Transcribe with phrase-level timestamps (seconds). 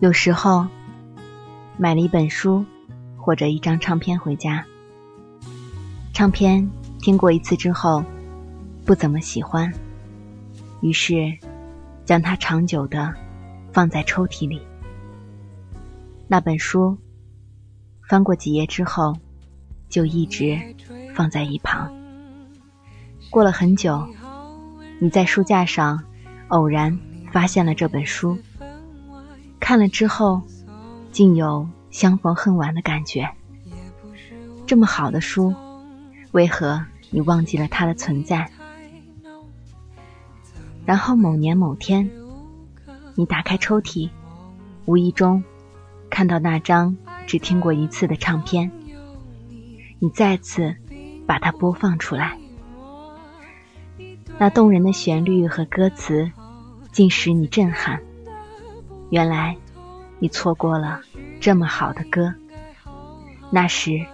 [0.00, 0.66] 有时候，
[1.76, 2.64] 买了一本书
[3.18, 4.64] 或者一张唱片回家，
[6.14, 8.02] 唱片听过一次之后
[8.86, 9.70] 不怎么喜欢，
[10.80, 11.36] 于是
[12.06, 13.14] 将它长久的
[13.72, 14.62] 放在抽屉里。
[16.26, 16.96] 那本书
[18.08, 19.14] 翻过几页之后，
[19.90, 20.58] 就一直
[21.14, 21.92] 放在一旁。
[23.28, 24.08] 过了很久，
[24.98, 26.02] 你在书架上
[26.48, 26.98] 偶然
[27.30, 28.38] 发现了这本书。
[29.60, 30.42] 看了之后，
[31.12, 33.30] 竟有相逢恨晚的感觉。
[34.66, 35.54] 这么好的书，
[36.32, 38.50] 为何你忘记了它的存在？
[40.86, 42.10] 然后某年某天，
[43.14, 44.10] 你打开抽屉，
[44.86, 45.44] 无意中
[46.08, 48.72] 看到那张只听过一次的唱片，
[49.98, 50.74] 你再次
[51.26, 52.36] 把它播放出来，
[54.38, 56.32] 那动人的旋律和歌词，
[56.90, 58.00] 竟使你震撼。
[59.10, 59.56] 原来，
[60.20, 61.00] 你错过了
[61.40, 62.32] 这么好的歌。
[63.50, 64.06] 那时，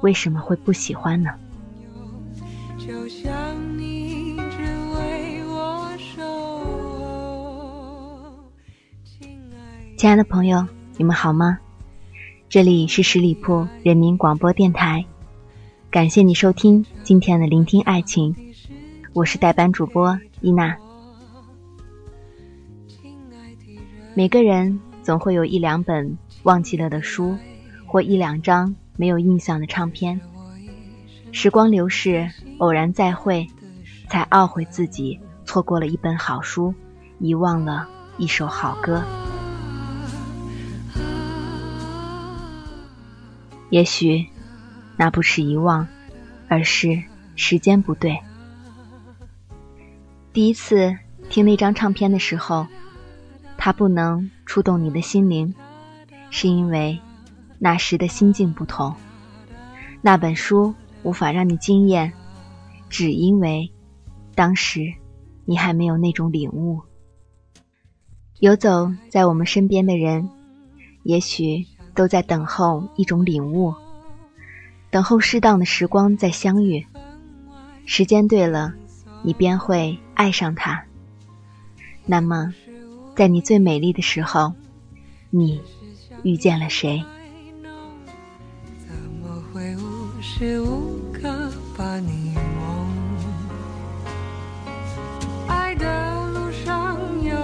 [0.00, 1.30] 为什么会不喜欢呢？
[9.96, 11.60] 亲爱的朋友，你们好吗？
[12.48, 15.04] 这里是十里铺人民广播电台，
[15.92, 18.34] 感谢你收听今天的聆听爱情，
[19.12, 20.76] 我是代班主播伊娜。
[24.16, 27.36] 每个人总会有一两本忘记了的书，
[27.84, 30.20] 或一两张没有印象的唱片。
[31.32, 33.44] 时光流逝，偶然再会，
[34.08, 36.72] 才懊悔自己错过了一本好书，
[37.18, 39.02] 遗忘了一首好歌。
[43.68, 44.24] 也许，
[44.96, 45.88] 那不是遗忘，
[46.46, 47.02] 而是
[47.34, 48.16] 时间不对。
[50.32, 50.96] 第一次
[51.28, 52.64] 听那张唱片的时候。
[53.64, 55.54] 它不能触动你的心灵，
[56.28, 57.00] 是因为
[57.58, 58.94] 那时的心境不同。
[60.02, 62.12] 那本书无法让你惊艳，
[62.90, 63.72] 只因为
[64.34, 64.92] 当时
[65.46, 66.78] 你还没有那种领悟。
[68.38, 70.28] 游走在我们身边的人，
[71.02, 71.64] 也许
[71.94, 73.72] 都在等候一种领悟，
[74.90, 76.86] 等候适当的时光再相遇。
[77.86, 78.74] 时间对了，
[79.22, 80.84] 你便会爱上他。
[82.04, 82.52] 那么。
[83.16, 84.52] 在你最美丽的时候，
[85.30, 85.60] 你
[86.24, 87.04] 遇见了谁？
[88.78, 92.88] 怎么会无时无刻把你梦？
[95.46, 97.36] 爱的路上有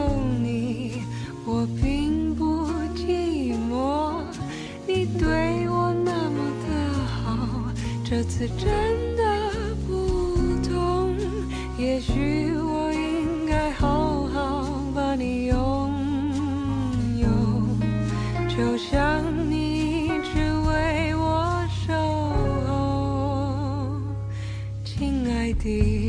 [0.43, 1.03] 你，
[1.47, 4.25] 我并不寂寞。
[4.89, 7.73] 你对我那么的好，
[8.05, 9.10] 这次真
[18.61, 20.35] 就像你一直
[20.69, 21.95] 为我守
[22.69, 23.89] 候，
[24.85, 26.00] 亲爱的。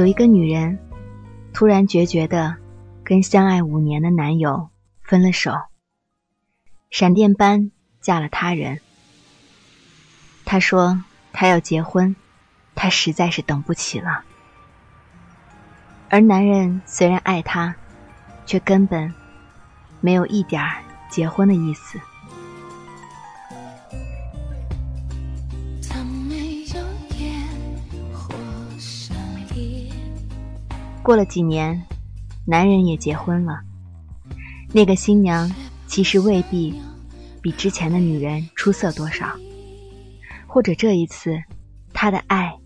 [0.00, 0.78] 有一个女人，
[1.52, 2.56] 突然决绝的
[3.04, 4.70] 跟相爱五年的男友
[5.02, 5.52] 分了手，
[6.88, 7.70] 闪电般
[8.00, 8.80] 嫁了他人。
[10.46, 11.04] 她说
[11.34, 12.16] ：“她要结婚，
[12.74, 14.24] 她实在是等不起了。
[16.08, 17.76] 而男人虽然爱她，
[18.46, 19.12] 却根本
[20.00, 22.00] 没有一点儿结婚的意思。
[31.10, 31.84] 过了几年，
[32.44, 33.62] 男人也结婚了。
[34.72, 35.52] 那个新娘
[35.88, 36.80] 其实未必
[37.42, 39.34] 比之前的女人出色多少，
[40.46, 41.42] 或者这一次
[41.92, 42.56] 他的爱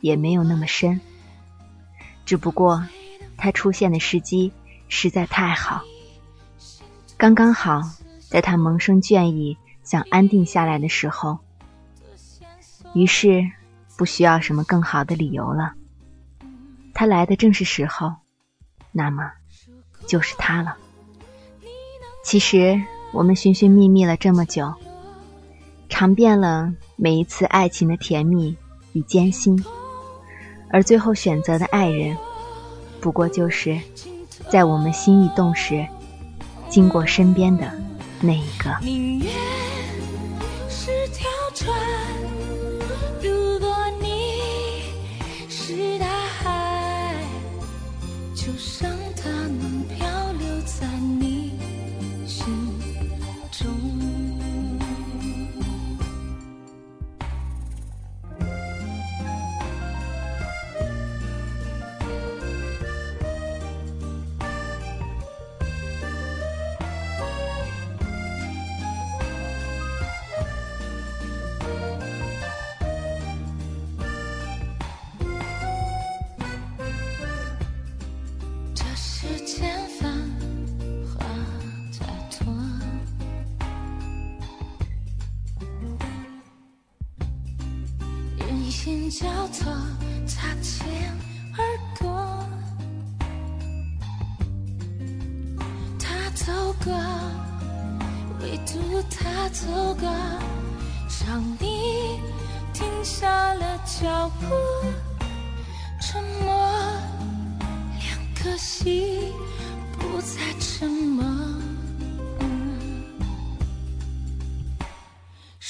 [0.00, 0.98] 也没有那么深。
[2.24, 2.82] 只不过
[3.36, 4.50] 他出现的时机
[4.88, 5.82] 实在太好，
[7.18, 7.82] 刚刚好
[8.30, 11.38] 在他萌生倦意、想安定下来的时候，
[12.94, 13.46] 于是
[13.98, 15.74] 不需要什么更好的理由了。
[17.00, 18.12] 他来的正是时候，
[18.92, 19.32] 那么
[20.06, 20.76] 就是他了。
[22.22, 22.78] 其实
[23.10, 24.74] 我们寻寻觅觅了这么久，
[25.88, 28.54] 尝遍了每一次爱情的甜蜜
[28.92, 29.64] 与艰辛，
[30.68, 32.18] 而最后选择的爱人，
[33.00, 33.80] 不过就是
[34.50, 35.88] 在我们心一动时，
[36.68, 37.72] 经过身边的
[38.20, 39.49] 那一个。
[108.72, 109.32] 心
[109.98, 111.24] 不再沉默。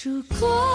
[0.05, 0.70] 如果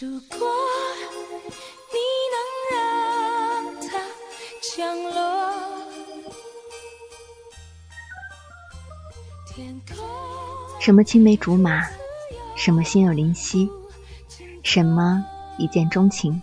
[0.00, 0.38] 如果
[1.92, 1.98] 你
[2.32, 2.36] 能
[2.72, 3.98] 让它
[4.62, 5.12] 降落。
[10.80, 11.86] 什么青梅竹马，
[12.56, 13.68] 什么心有灵犀，
[14.62, 15.22] 什么
[15.58, 16.40] 一见钟情，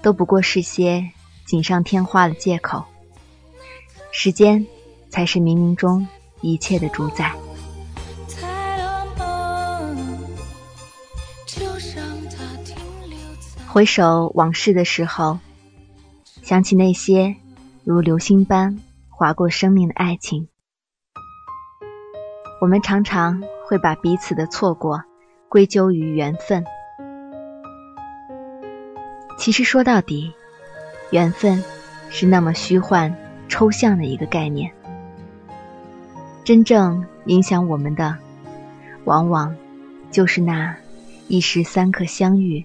[0.00, 1.10] 都不过是些
[1.44, 2.84] 锦上添花的借口。
[4.12, 4.64] 时间
[5.10, 6.06] 才是冥冥中
[6.42, 7.34] 一切的主宰。
[13.76, 15.38] 回首往事的时候，
[16.40, 17.36] 想起那些
[17.84, 18.78] 如流星般
[19.10, 20.48] 划过生命的爱情。
[22.58, 25.04] 我们常常会把彼此的错过
[25.50, 26.64] 归咎于缘分，
[29.36, 30.32] 其实说到底，
[31.10, 31.62] 缘分
[32.08, 33.14] 是那么虚幻、
[33.46, 34.72] 抽象的一个概念。
[36.44, 38.16] 真正影响我们的，
[39.04, 39.54] 往往
[40.10, 40.74] 就是那
[41.28, 42.64] 一时三刻相遇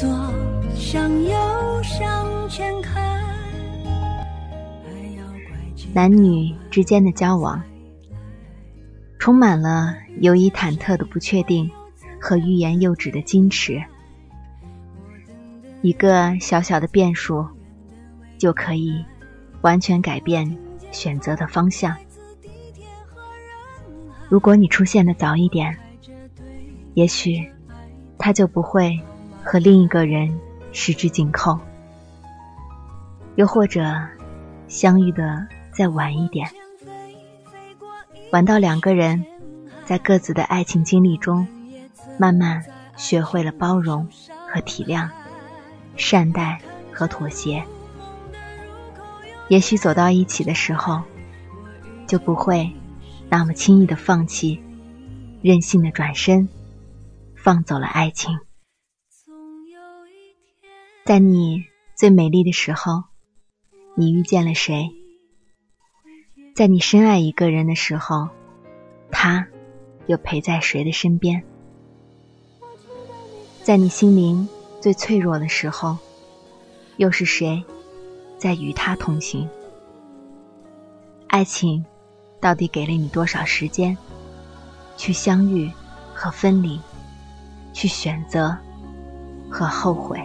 [0.00, 0.08] 左
[0.74, 1.30] 向右
[1.82, 3.20] 向前看。
[5.92, 7.62] 男女之间的交往，
[9.18, 11.70] 充满了犹疑忐忑的不确定
[12.18, 13.84] 和欲言又止的矜持。
[15.82, 17.46] 一个小小的变数，
[18.38, 19.04] 就可以
[19.60, 20.56] 完全改变
[20.90, 21.94] 选择的方向。
[24.30, 25.76] 如果你出现的早一点，
[26.94, 27.46] 也许
[28.16, 28.98] 他就不会
[29.50, 30.38] 和另一个人
[30.70, 31.58] 十指紧扣；
[33.34, 33.82] 又或者
[34.68, 36.48] 相遇的再晚一点，
[38.30, 39.26] 晚到两个人
[39.84, 41.48] 在各自的爱情经历中，
[42.16, 42.64] 慢慢
[42.96, 44.06] 学会了包容
[44.46, 45.08] 和体谅。
[45.96, 46.60] 善待
[46.92, 47.64] 和妥协，
[49.48, 51.02] 也许走到一起的时候，
[52.06, 52.72] 就不会
[53.28, 54.62] 那么轻易的放弃，
[55.42, 56.48] 任性的转身，
[57.34, 58.38] 放走了爱情。
[61.10, 61.64] 在你
[61.96, 63.02] 最美丽的时候，
[63.96, 64.92] 你遇见了谁？
[66.54, 68.28] 在你深爱一个人的时候，
[69.10, 69.48] 他
[70.06, 71.42] 又陪在谁的身边？
[73.64, 74.48] 在你心灵。
[74.80, 75.98] 最脆弱的时候，
[76.96, 77.64] 又是谁
[78.38, 79.48] 在与他同行？
[81.26, 81.84] 爱情
[82.40, 83.98] 到底给了你多少时间，
[84.96, 85.68] 去相遇
[86.14, 86.80] 和分离，
[87.72, 88.56] 去选择
[89.50, 90.24] 和后悔？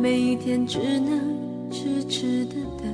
[0.00, 1.18] 每一天只能
[1.72, 2.86] 痴痴的等。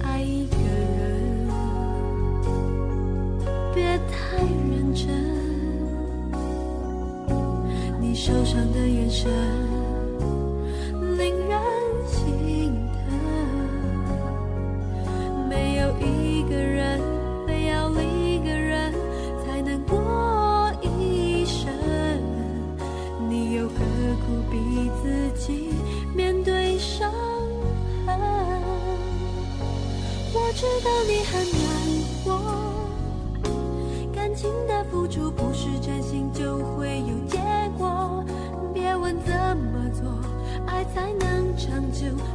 [0.00, 0.56] 爱一个
[0.96, 1.48] 人，
[3.74, 4.36] 别太
[4.70, 5.08] 认真，
[8.00, 9.65] 你受伤的眼神。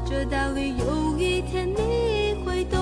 [0.05, 2.79] 这道理有一天你会懂，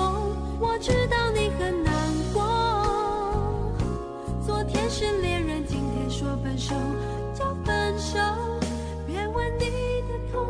[0.61, 1.93] 我知道你很难
[2.33, 3.75] 过。
[4.41, 6.73] 昨天是恋人，今天说分手
[7.35, 8.17] 就分手，
[9.05, 9.65] 别问你
[10.07, 10.47] 的痛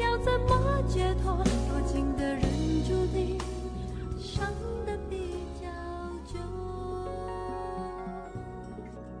[0.00, 2.42] 要怎么解脱，多情的人
[2.86, 3.36] 注定
[4.18, 4.46] 伤
[4.86, 5.66] 得比较
[6.32, 6.38] 久。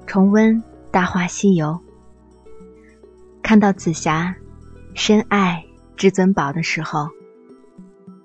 [0.06, 0.56] 重温
[0.92, 1.66] 《大话西游》，
[3.42, 4.34] 看到紫霞
[4.94, 5.64] 深爱。
[5.96, 7.08] 至尊宝的时候，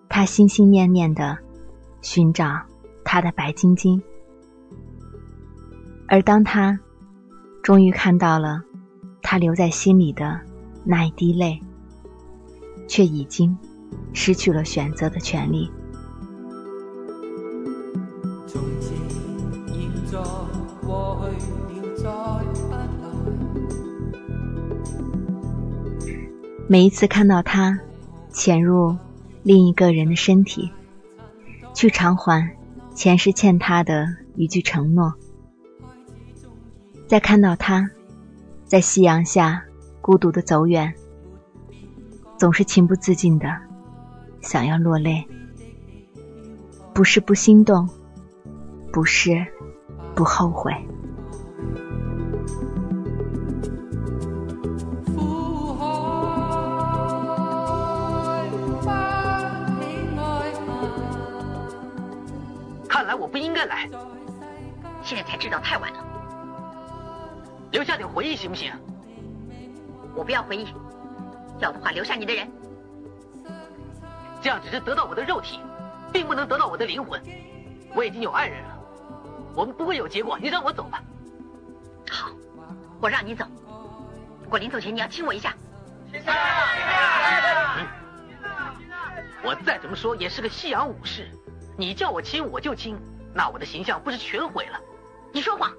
[0.10, 1.38] 他心心念念的
[2.02, 2.62] 寻找
[3.04, 4.02] 他的白晶晶，
[6.08, 6.80] 而当他
[7.62, 8.62] 终于看到了
[9.22, 10.40] 他留在心里的
[10.84, 11.62] 那一滴泪，
[12.88, 13.56] 却已经
[14.14, 15.72] 失去了选择的权利。
[26.72, 27.80] 每一次看到他
[28.32, 28.96] 潜入
[29.42, 30.70] 另一个人的身体，
[31.74, 32.56] 去偿还
[32.94, 35.12] 前世欠他的一句承诺；
[37.08, 37.90] 再看到他
[38.66, 39.66] 在夕阳下
[40.00, 40.94] 孤独的走远，
[42.38, 43.48] 总是情不自禁的
[44.40, 45.28] 想要落泪。
[46.94, 47.90] 不是不心动，
[48.94, 49.44] 不是
[50.14, 50.72] 不后悔。
[63.60, 63.90] 不应该来，
[65.04, 66.00] 现在才知道太晚了。
[67.72, 68.72] 留下点回忆行不行？
[70.16, 70.74] 我不要回忆，
[71.60, 72.50] 要的话留下你的人。
[74.42, 75.60] 这样只是得到我的肉体，
[76.14, 77.22] 并不能得到我的灵魂。
[77.94, 78.80] 我已经有爱人了，
[79.54, 80.40] 我们不会有结果。
[80.40, 81.04] 你让我走吧。
[82.10, 82.32] 好，
[83.02, 83.46] 我让你走。
[84.42, 85.54] 不过临走前你要亲我一下。
[86.14, 87.86] 嗯，
[89.44, 91.30] 我再怎么说也是个西洋武士，
[91.78, 92.98] 你叫我亲我就亲。
[93.34, 94.80] 那我的形象不是全毁了？
[95.32, 95.72] 你说谎！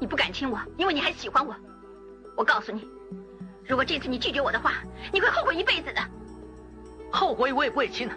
[0.00, 1.54] 你不敢亲我，因为你还喜欢我。
[2.36, 2.88] 我告诉你，
[3.66, 4.74] 如果这次你拒绝我的话，
[5.12, 6.00] 你会后悔一辈子的。
[7.10, 8.14] 后悔我也不会亲的，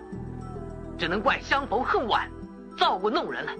[0.98, 2.30] 只能怪相逢恨晚，
[2.78, 3.52] 造物弄人了。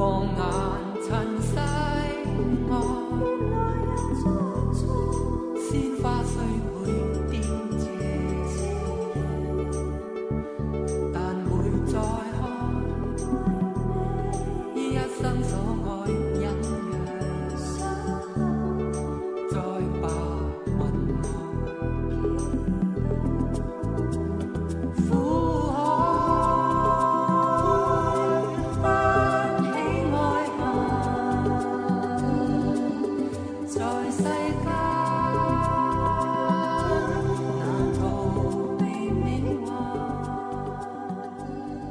[0.00, 0.59] 风啊。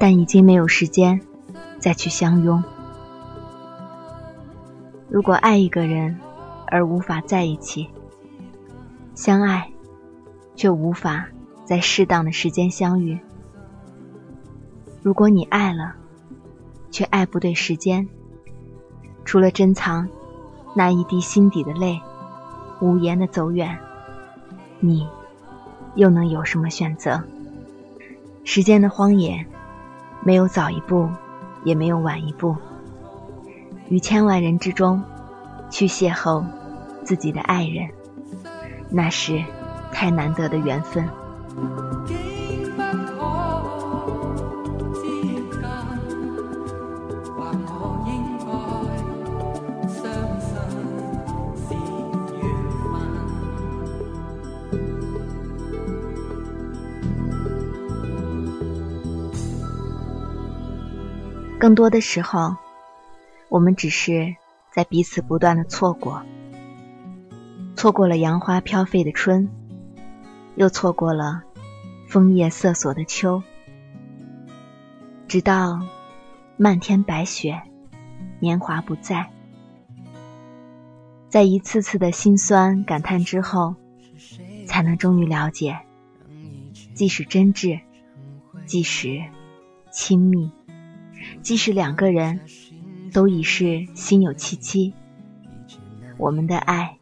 [0.09, 1.21] 但已经没有时间
[1.77, 2.63] 再去相拥。
[5.07, 6.17] 如果爱一个人
[6.65, 7.87] 而无法在一起，
[9.13, 9.71] 相爱
[10.55, 11.27] 却无法
[11.63, 13.19] 在适当的时间相遇。
[15.03, 15.93] 如果你爱了，
[16.89, 18.09] 却爱不对时间，
[19.23, 20.09] 除了珍藏
[20.73, 22.01] 那一滴心底的泪，
[22.81, 23.77] 无言的走远，
[24.79, 25.07] 你
[25.93, 27.21] 又能有什么选择？
[28.43, 29.45] 时间的荒野，
[30.21, 31.09] 没有早一步，
[31.63, 32.55] 也没有晚一步。
[33.87, 35.01] 于千万人之中，
[35.69, 36.43] 去邂逅
[37.03, 37.89] 自己的爱人，
[38.89, 39.43] 那是
[39.91, 41.07] 太难得的缘分。
[61.69, 62.55] 更多的时候，
[63.47, 64.35] 我们只是
[64.71, 66.23] 在彼此不断的错过，
[67.75, 69.47] 错过了杨花飘飞的春，
[70.55, 71.43] 又错过了
[72.07, 73.43] 枫叶瑟索的秋，
[75.27, 75.79] 直到
[76.57, 77.61] 漫天白雪，
[78.39, 79.29] 年华不在，
[81.29, 83.75] 在一次次的心酸感叹之后，
[84.65, 85.77] 才能终于了解，
[86.95, 87.79] 即使真挚，
[88.65, 89.21] 即使
[89.91, 90.51] 亲密。
[91.41, 92.39] 即使两个人
[93.13, 94.93] 都已是心有戚戚，
[96.17, 96.97] 我们的爱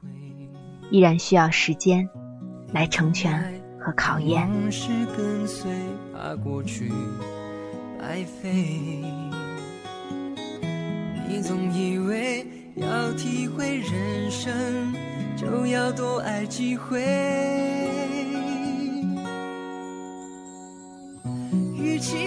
[0.89, 2.08] 依然需要时间
[2.71, 4.49] 来成全和考验。
[5.15, 5.71] 跟随
[6.13, 6.91] 他过去
[7.99, 9.01] 白飞
[11.30, 14.53] 你总以为要体会人生，
[15.36, 17.01] 就要多爱几回。
[21.75, 22.27] 与其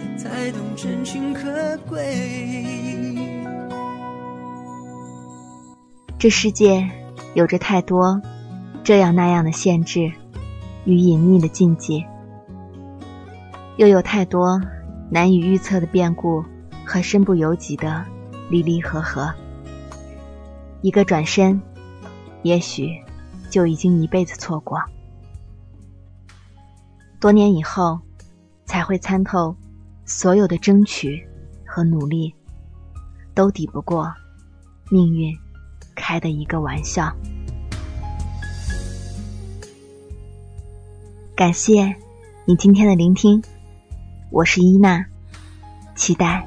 [0.21, 3.17] 才懂真情可贵。
[6.19, 6.87] 这世界
[7.33, 8.21] 有着太多
[8.83, 10.11] 这样那样的限制
[10.85, 12.05] 与隐秘的禁忌，
[13.77, 14.61] 又有太多
[15.09, 16.45] 难以预测的变故
[16.85, 18.05] 和身不由己的
[18.47, 19.33] 离离合合。
[20.83, 21.59] 一个转身，
[22.43, 22.91] 也许
[23.49, 24.79] 就已经一辈子错过。
[27.19, 27.99] 多年以后，
[28.65, 29.55] 才会参透。
[30.11, 31.25] 所有的争取
[31.65, 32.35] 和努力，
[33.33, 34.13] 都抵不过
[34.89, 35.33] 命运
[35.95, 37.09] 开的一个玩笑。
[41.33, 41.95] 感谢
[42.43, 43.41] 你今天的聆听，
[44.31, 45.03] 我是伊娜，
[45.95, 46.45] 期待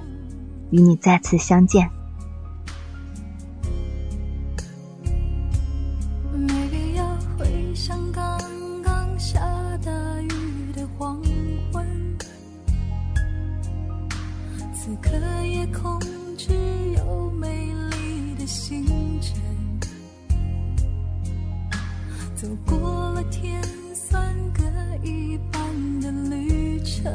[0.70, 1.90] 与你再次相见。
[27.04, 27.12] 旅程，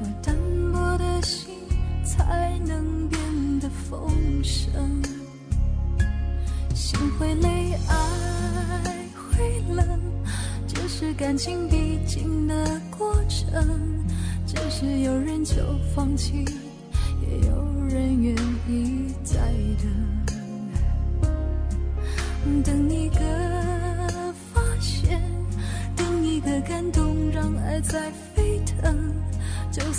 [0.00, 0.36] 我单
[0.72, 1.50] 薄的心
[2.04, 3.20] 才能变
[3.60, 4.08] 得丰
[4.42, 5.02] 盛。
[6.74, 7.96] 心会累，爱
[9.14, 9.84] 会冷，
[10.68, 13.66] 这是感情必经的过程。
[14.46, 15.54] 只是有人就
[15.94, 16.44] 放弃，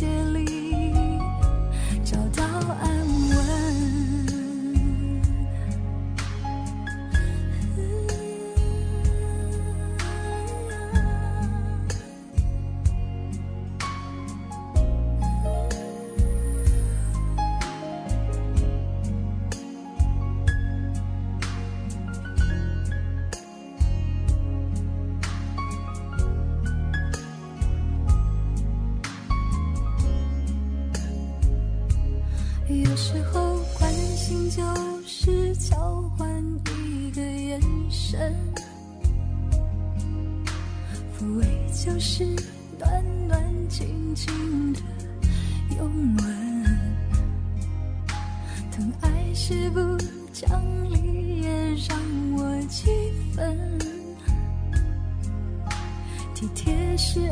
[0.00, 0.29] 世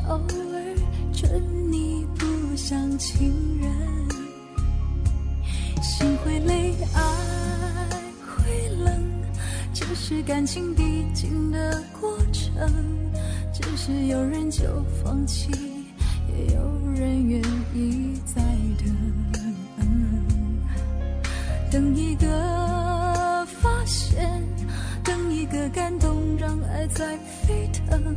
[0.09, 0.77] 偶尔
[1.13, 3.71] 准你不像情人。
[5.83, 7.01] 心会累，爱
[8.27, 8.91] 会冷，
[9.73, 12.53] 这是感情必经的过程。
[13.53, 14.65] 只是有人就
[15.03, 15.51] 放弃，
[16.29, 17.43] 也有人愿
[17.75, 18.43] 意再
[18.79, 18.97] 等。
[21.71, 24.43] 等一个发现，
[25.05, 28.17] 等一个感动，让爱在沸腾。